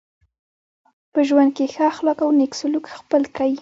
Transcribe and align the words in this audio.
په 1.13 1.19
ژوند 1.27 1.51
کي 1.55 1.65
ښه 1.73 1.83
اخلاق 1.91 2.19
او 2.25 2.31
نېک 2.39 2.51
سلوک 2.59 2.85
خپل 2.97 3.21
کئ. 3.37 3.51